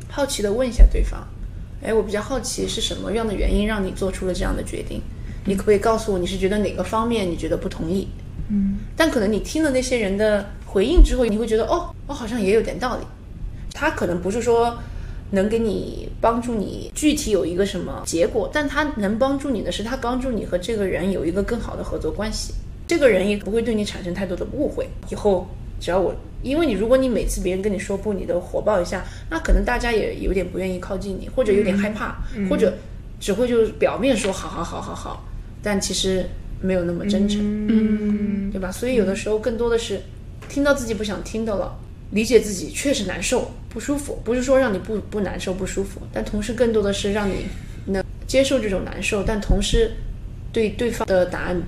[0.08, 1.22] 好奇的问一下对方，
[1.84, 5.02] 哎，我比较好奇是什么样的原因让你做出了这样的决定？
[5.44, 8.08] 你可不可以告诉我你是觉得哪个方面你觉得不同意？
[8.48, 13.04] 嗯，但可能你听了那些人的回应之后，你会觉得哦，我好像也有点道理，
[13.74, 14.78] 他可能不是说
[15.32, 22.54] 能给你帮助你具体有一个什么结果，但他能帮助你的是，他帮助你和这个人有一个更好的合作关系。
[22.86, 24.88] 这个人也不会对你产生太多的误会。
[25.10, 25.46] 以后
[25.82, 26.14] 只要我，
[26.44, 32.72] 因为你如果你每次别人跟你说不，你都火爆一下，那可能大家也有点不愿意靠近你，或者有点害怕，或者
[33.18, 35.28] 只会就是表面说好好好好好，
[35.60, 36.24] 但其实
[36.60, 38.70] 没有那么真诚，嗯对吧？
[38.70, 40.00] 所以有的时候更多的是
[40.48, 41.76] 听到自己不想听的了，
[42.12, 47.46] 理解自己确实难受不舒服，不是说让你不不难受不舒服，但同时更多的是让你
[47.86, 49.90] 能接受这种难受，但同时
[50.52, 51.60] 对对方的答案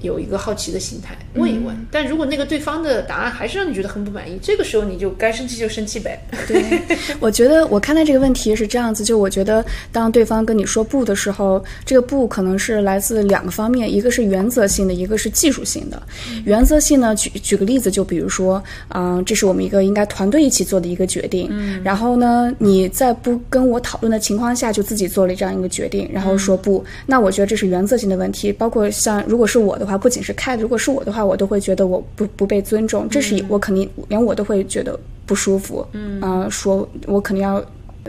[0.00, 1.76] 有一个好奇的心态，问一问。
[1.90, 6.22] 但如果那个对方的答案还是让你觉得很不满意，这个时候你就该生气就生气呗。
[6.46, 6.64] 对，
[7.20, 16.02] 我觉得我看待这个问题是这样子，就我觉得当对方跟你说不的时候，这个不可能是来自两个方面，一个是原则性的，一个是技术性的。
[16.44, 28.52] 原则性呢，举举个例子，就比如说，嗯、这是我们一个应该团队一起做的一个决定，嗯然后呢，你在不跟我讨论的情况下就自己做了这样一个决定，然后说不，那我觉得这是原则性的问题。
[28.52, 37.64] 包括像如果是我的话，不仅是 Cat，如果是我的话，我都会觉得我不不被尊重，这是我肯定连我都会觉得不舒服，嗯，啊、说我肯定要。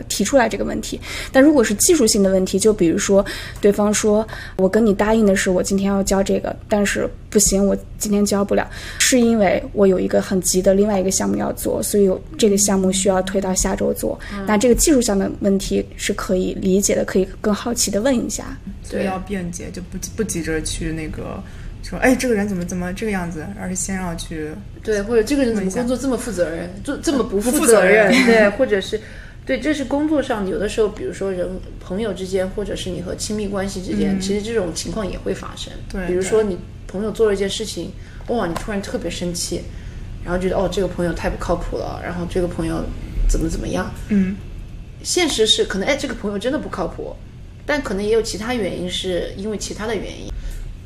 [0.08, 0.98] 提出来这个问题，
[1.30, 3.24] 但如果是技术性的问题，就比如说
[3.60, 4.26] 对方说
[4.56, 8.66] 我跟你答应的是我今天要交这个，但是不行，我今天交不了，
[8.98, 14.18] 是因为我有一个很急的另外一个项目要做，所以我这个项目需要推到下周做。
[14.46, 18.56] 那这个技术上的问题是可以理解的，可以更好奇的问一下。
[18.82, 21.40] 所以要辩解，就不不急着去那个
[21.82, 24.50] 说，哎，这个人怎么怎么这个样子，而是先要去
[24.82, 29.00] 对，或者这个人怎么工作这么负责任，就这么不负责任对， 或者是
[29.44, 31.48] 对，这是工作上有的时候，比如说人
[31.80, 35.72] 朋友之间，或者是你和亲密关系之间，其实这种情况也会发生。
[35.90, 36.56] 对比如说你
[36.86, 37.90] 朋友做了一件事情，
[38.28, 39.60] 哇，你突然特别生气，
[40.24, 42.84] 然后觉得哦，这个朋友太不靠谱了，然后这个朋友
[43.28, 44.36] 怎么怎么样，嗯，
[45.02, 47.16] 现实是可能哎，这个朋友真的不靠谱，
[47.66, 50.32] 但可能也有其他原因，是因为其他的原因。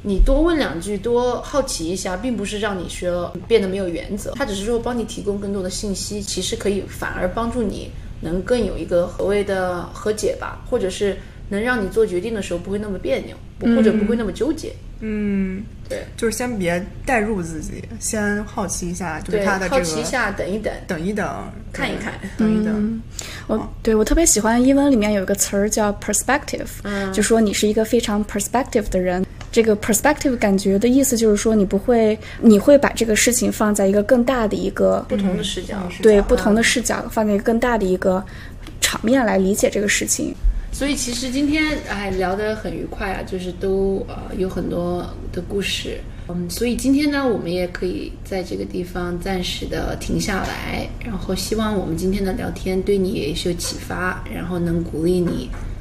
[0.09, 7.91] 你多问两句，多好奇一下，并不是让你学了变得没有原则，他只是说帮你提供更多的信息，其实可以反而帮助你
[8.21, 11.17] 能更有一个所谓的和解吧，或者是
[11.49, 14.73] 能让你做决定的时候不会那么别扭，不或者不会那么纠结。
[15.01, 16.05] 嗯，对。
[16.17, 22.15] 就是先别代入自己，先好奇一下，就是对，他的这个好奇一下，等一等，等一等，看一看。
[22.39, 23.03] 等一等。
[23.49, 29.27] 我对我特别喜欢英文里面有一个词儿叫 perspective，、就说你是一个非常 perspective 的人。
[29.57, 35.79] 这个 perspective 感觉的意思就是说，你不会，你会把这个事情放在一个更大的一个不同的视角。
[36.03, 38.23] 对不同的视角，放在一个更大的一个
[38.83, 40.35] 场面来理解这个事情。
[40.71, 45.03] 所以其实今天哎聊得很愉快啊，就是都呃有很多
[45.33, 45.99] 的故事，
[46.29, 55.76] 嗯，所以今天呢，我们也可以在这个地方暂时的停下来，然后希望我们今天的聊天对你也是有启发，然后能鼓励你，呃，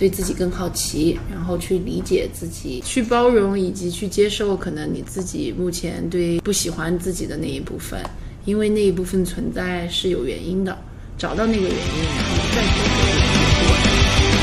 [0.00, 8.00] 对自己更好奇，然后去理解自己，去包容以及去接受可能你自己目前对不喜欢自己的那一部分，
[8.46, 10.74] 因为那一部分存在是有原因的，
[11.18, 11.76] 找到那个原因，
[12.16, 13.76] 然后再去做一个突破。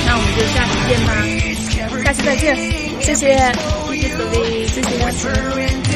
[0.06, 1.10] 那我们就下期见吧，
[2.06, 2.56] 下期再见，
[3.02, 3.26] 谢谢。
[3.90, 5.87] 谢谢可丽，谢谢。